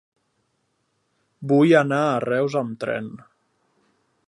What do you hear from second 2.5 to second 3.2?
amb tren.